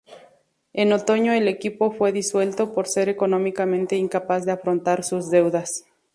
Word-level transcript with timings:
En 0.73 0.93
otoño 0.93 1.31
el 1.31 1.47
equipo 1.47 1.91
fue 1.91 2.11
disuelto 2.11 2.73
por 2.73 2.87
ser 2.87 3.07
económicamente 3.07 3.97
incapaz 3.97 4.45
de 4.47 4.51
afrontar 4.53 5.03
sus 5.03 5.29
deudas. 5.29 5.85